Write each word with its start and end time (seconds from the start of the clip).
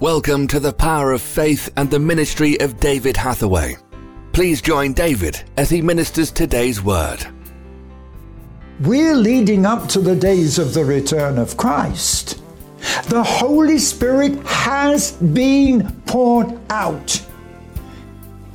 Welcome 0.00 0.46
to 0.46 0.58
the 0.58 0.72
power 0.72 1.12
of 1.12 1.20
faith 1.20 1.68
and 1.76 1.90
the 1.90 1.98
ministry 1.98 2.58
of 2.60 2.80
David 2.80 3.18
Hathaway. 3.18 3.76
Please 4.32 4.62
join 4.62 4.94
David 4.94 5.44
as 5.58 5.68
he 5.68 5.82
ministers 5.82 6.30
today's 6.30 6.82
word. 6.82 7.26
We're 8.80 9.14
leading 9.14 9.66
up 9.66 9.90
to 9.90 10.00
the 10.00 10.16
days 10.16 10.58
of 10.58 10.72
the 10.72 10.86
return 10.86 11.36
of 11.36 11.58
Christ. 11.58 12.42
The 13.08 13.22
Holy 13.22 13.76
Spirit 13.76 14.38
has 14.46 15.12
been 15.12 15.92
poured 16.06 16.58
out. 16.70 17.20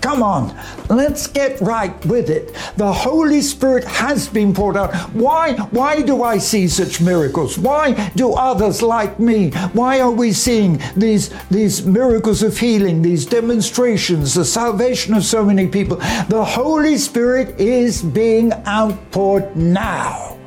Come 0.05 0.21
on, 0.21 0.55
let's 0.87 1.25
get 1.25 1.59
right 1.61 2.05
with 2.05 2.29
it. 2.29 2.53
The 2.77 2.93
Holy 2.93 3.41
Spirit 3.41 3.83
has 3.85 4.27
been 4.27 4.53
poured 4.53 4.77
out. 4.77 4.93
Why, 5.15 5.53
why 5.71 6.03
do 6.03 6.21
I 6.21 6.37
see 6.37 6.67
such 6.67 7.01
miracles? 7.01 7.57
Why 7.57 7.93
do 8.09 8.33
others 8.33 8.83
like 8.83 9.19
me? 9.19 9.49
Why 9.73 10.01
are 10.01 10.11
we 10.11 10.31
seeing 10.31 10.79
these, 10.95 11.33
these 11.49 11.87
miracles 11.87 12.43
of 12.43 12.55
healing, 12.55 13.01
these 13.01 13.25
demonstrations, 13.25 14.35
the 14.35 14.45
salvation 14.45 15.15
of 15.15 15.25
so 15.25 15.43
many 15.43 15.67
people? 15.67 15.97
The 16.29 16.45
Holy 16.45 16.97
Spirit 16.97 17.59
is 17.59 18.03
being 18.03 18.53
outpoured 18.67 19.55
now. 19.55 20.37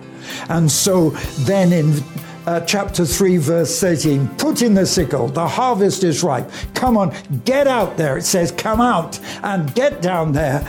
And 0.48 0.70
so 0.70 1.10
then 1.40 1.72
in 1.72 1.94
uh, 2.48 2.60
chapter 2.62 3.04
3, 3.04 3.36
verse 3.36 3.78
13. 3.78 4.26
Put 4.36 4.62
in 4.62 4.72
the 4.72 4.86
sickle, 4.86 5.28
the 5.28 5.46
harvest 5.46 6.02
is 6.02 6.22
ripe. 6.22 6.50
Come 6.72 6.96
on, 6.96 7.14
get 7.44 7.66
out 7.66 7.98
there. 7.98 8.16
It 8.16 8.24
says, 8.24 8.52
come 8.52 8.80
out 8.80 9.20
and 9.42 9.74
get 9.74 10.00
down 10.00 10.32
there 10.32 10.66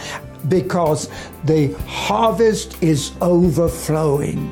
because 0.49 1.09
the 1.45 1.71
harvest 1.87 2.83
is 2.83 3.13
overflowing. 3.21 4.51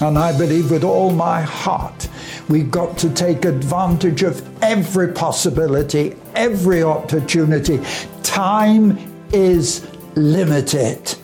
And 0.00 0.18
I 0.18 0.36
believe 0.36 0.70
with 0.70 0.82
all 0.82 1.10
my 1.10 1.42
heart, 1.42 2.08
we've 2.48 2.70
got 2.70 2.96
to 2.98 3.10
take 3.10 3.44
advantage 3.44 4.22
of 4.22 4.42
every 4.62 5.12
possibility, 5.12 6.16
every 6.34 6.82
opportunity. 6.82 7.80
Time 8.22 8.98
is 9.30 9.86
limited 10.16 11.19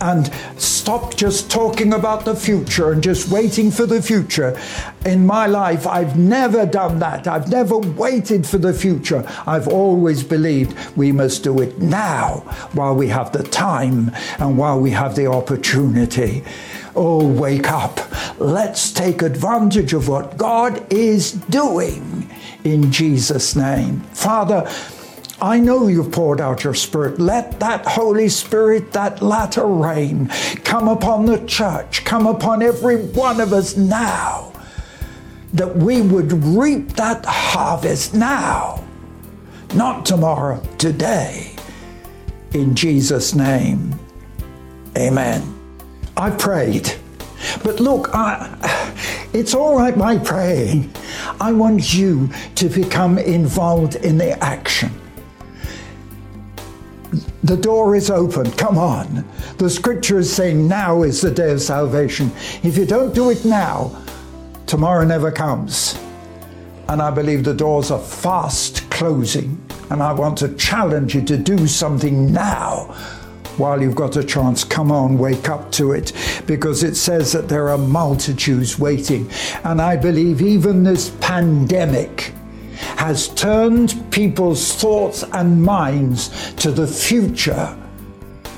and 0.00 0.32
stop 0.56 1.16
just 1.16 1.50
talking 1.50 1.92
about 1.92 2.24
the 2.24 2.34
future 2.36 2.92
and 2.92 3.02
just 3.02 3.28
waiting 3.28 3.70
for 3.70 3.86
the 3.86 4.02
future. 4.02 4.58
In 5.04 5.26
my 5.26 5.46
life, 5.46 5.86
I've 5.86 6.18
never 6.18 6.66
done 6.66 6.98
that. 7.00 7.26
I've 7.26 7.50
never 7.50 7.78
waited 7.78 8.46
for 8.46 8.58
the 8.58 8.72
future. 8.72 9.28
I've 9.46 9.68
always 9.68 10.22
believed 10.22 10.76
we 10.96 11.12
must 11.12 11.42
do 11.44 11.60
it 11.60 11.78
now 11.78 12.44
while 12.72 12.94
we 12.94 13.08
have 13.08 13.32
the 13.32 13.42
time 13.42 14.10
and 14.38 14.56
while 14.58 14.80
we 14.80 14.90
have 14.90 15.16
the 15.16 15.26
opportunity. 15.26 16.44
Oh, 16.94 17.26
wake 17.26 17.70
up. 17.70 18.00
Let's 18.40 18.92
take 18.92 19.22
advantage 19.22 19.92
of 19.92 20.08
what 20.08 20.36
God 20.36 20.92
is 20.92 21.32
doing 21.32 22.28
in 22.64 22.90
Jesus' 22.90 23.54
name. 23.54 24.00
Father, 24.14 24.68
I 25.40 25.60
know 25.60 25.86
you've 25.86 26.10
poured 26.10 26.40
out 26.40 26.64
your 26.64 26.74
Spirit. 26.74 27.20
Let 27.20 27.60
that 27.60 27.86
Holy 27.86 28.28
Spirit, 28.28 28.92
that 28.92 29.22
latter 29.22 29.66
rain, 29.66 30.28
come 30.64 30.88
upon 30.88 31.26
the 31.26 31.44
church, 31.46 32.04
come 32.04 32.26
upon 32.26 32.60
every 32.60 32.96
one 32.96 33.40
of 33.40 33.52
us 33.52 33.76
now, 33.76 34.52
that 35.52 35.76
we 35.76 36.02
would 36.02 36.32
reap 36.32 36.94
that 36.94 37.24
harvest 37.24 38.14
now, 38.14 38.84
not 39.74 40.04
tomorrow, 40.04 40.60
today. 40.76 41.54
In 42.52 42.74
Jesus' 42.74 43.32
name, 43.32 43.96
amen. 44.96 45.54
I 46.16 46.30
prayed. 46.30 46.92
But 47.62 47.78
look, 47.78 48.12
I, 48.12 48.56
it's 49.32 49.54
all 49.54 49.78
right 49.78 49.96
my 49.96 50.18
praying. 50.18 50.92
I 51.40 51.52
want 51.52 51.94
you 51.94 52.28
to 52.56 52.68
become 52.68 53.18
involved 53.18 53.94
in 53.94 54.18
the 54.18 54.42
action. 54.42 54.90
The 57.44 57.56
door 57.56 57.96
is 57.96 58.10
open. 58.10 58.50
Come 58.52 58.78
on. 58.78 59.24
The 59.58 59.70
scripture 59.70 60.18
is 60.18 60.32
saying 60.32 60.68
now 60.68 61.02
is 61.02 61.20
the 61.20 61.30
day 61.30 61.52
of 61.52 61.62
salvation. 61.62 62.30
If 62.62 62.76
you 62.76 62.84
don't 62.84 63.14
do 63.14 63.30
it 63.30 63.44
now, 63.44 64.04
tomorrow 64.66 65.04
never 65.04 65.30
comes. 65.30 65.98
And 66.88 67.00
I 67.00 67.10
believe 67.10 67.44
the 67.44 67.54
doors 67.54 67.90
are 67.90 68.00
fast 68.00 68.90
closing. 68.90 69.60
And 69.90 70.02
I 70.02 70.12
want 70.12 70.38
to 70.38 70.54
challenge 70.56 71.14
you 71.14 71.22
to 71.22 71.36
do 71.36 71.66
something 71.66 72.32
now 72.32 72.94
while 73.56 73.80
you've 73.80 73.94
got 73.94 74.16
a 74.16 74.24
chance. 74.24 74.64
Come 74.64 74.92
on, 74.92 75.18
wake 75.18 75.48
up 75.48 75.72
to 75.72 75.92
it. 75.92 76.12
Because 76.46 76.82
it 76.82 76.94
says 76.94 77.32
that 77.32 77.48
there 77.48 77.68
are 77.68 77.78
multitudes 77.78 78.78
waiting. 78.78 79.30
And 79.64 79.80
I 79.80 79.96
believe 79.96 80.42
even 80.42 80.82
this 80.82 81.10
pandemic 81.20 82.32
has 82.96 83.28
turned 83.28 84.04
people's 84.10 84.74
thoughts 84.74 85.24
and 85.32 85.62
minds 85.62 86.52
to 86.54 86.70
the 86.70 86.86
future. 86.86 87.76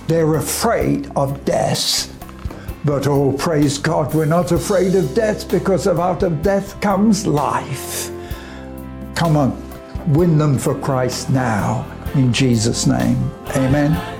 They're 0.07 0.37
afraid 0.37 1.11
of 1.17 1.45
death. 1.45 2.07
But 2.85 3.07
oh, 3.07 3.33
praise 3.33 3.79
God, 3.79 4.15
we're 4.15 4.25
not 4.25 4.53
afraid 4.53 4.95
of 4.95 5.15
death 5.15 5.51
because 5.51 5.87
out 5.87 6.23
of 6.23 6.43
death 6.43 6.81
comes 6.81 7.27
life. 7.27 8.11
Come 9.15 9.37
on, 9.37 10.13
win 10.13 10.39
them 10.39 10.59
for 10.59 10.75
Christ 10.81 11.31
now 11.31 11.87
in 12.15 12.33
Jesus' 12.33 12.87
name. 12.87 13.31
Amen. 13.57 14.20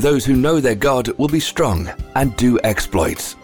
those 0.00 0.24
who 0.24 0.34
know 0.34 0.58
their 0.60 0.74
God 0.74 1.08
will 1.18 1.28
be 1.28 1.40
strong 1.40 1.90
and 2.14 2.34
do 2.36 2.58
exploits. 2.64 3.36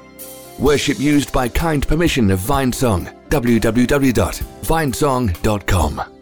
Worship 0.59 0.99
used 0.99 1.31
by 1.33 1.49
kind 1.49 1.87
permission 1.87 2.31
of 2.31 2.41
Vinesong, 2.41 3.15
www.vinesong.com. 3.29 6.16